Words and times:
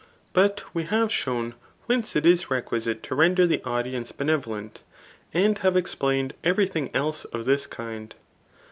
But 0.33 0.63
we 0.73 0.85
have 0.85 1.11
shown 1.11 1.53
whence 1.85 2.15
it 2.15 2.25
is 2.25 2.49
requisite 2.49 3.03
to 3.03 3.13
render 3.13 3.45
the 3.45 3.61
audience 3.63 4.11
benevolent, 4.11 4.81
and 5.31 5.59
have 5.59 5.77
explained 5.77 6.33
every 6.43 6.65
thing 6.65 6.89
else 6.95 7.23
of 7.25 7.45
this 7.45 7.67
kind. 7.67 8.15